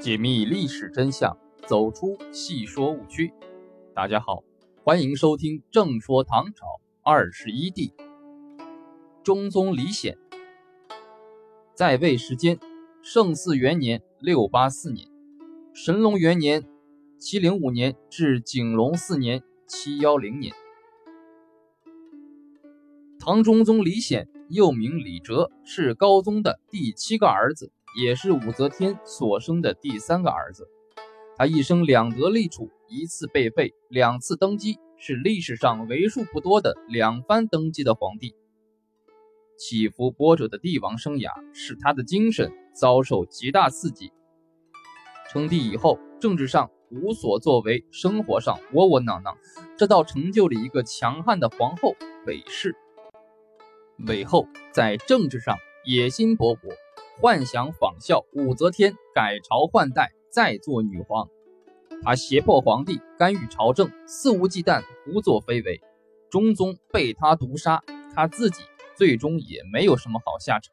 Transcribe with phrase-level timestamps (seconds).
[0.00, 3.32] 解密历史真相，走出戏说误区。
[3.92, 4.44] 大家好，
[4.84, 6.66] 欢迎收听《正说唐朝
[7.02, 7.88] 二十一帝》。
[9.24, 10.16] 中宗李显
[11.74, 12.60] 在位时间：
[13.02, 15.08] 圣祀元年（六八四年）、
[15.74, 16.64] 神龙元年
[17.18, 20.54] （七零五年）至景龙四年（七幺零年）。
[23.18, 27.72] 唐中宗李显，又名李哲，是高宗的第七个儿子。
[28.00, 30.68] 也是武则天所生的第三个儿子，
[31.36, 38.36] 他一生两得立储，一次被废，两次登基，是历史上为数不多的两番登基的皇帝。
[39.58, 44.12] 起伏波折的帝王生涯，使他的精神遭受极大刺激。
[45.28, 49.36] 称帝以后，政治上无所作为，生活上窝窝囊囊，
[49.76, 51.96] 这倒成就了一个强悍的皇后
[52.28, 52.76] 韦氏。
[54.06, 56.72] 韦后在政治上野心勃勃。
[57.20, 61.28] 幻想仿效武则天改朝换代，再做女皇。
[62.04, 65.80] 她胁迫皇帝干预朝政，肆无忌惮，胡作非为。
[66.30, 67.82] 中宗被她毒杀，
[68.14, 68.62] 她自己
[68.96, 70.72] 最终也没有什么好下场。